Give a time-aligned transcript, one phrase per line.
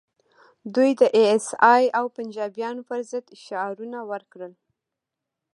[0.75, 4.53] دوی د ای ایس ای او پنجابیانو پر ضد شعارونه ورکړل